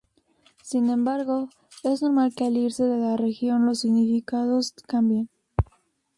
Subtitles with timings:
[0.63, 1.49] Sin embargo,
[1.83, 5.29] es normal que al irse de la región los significados cambien.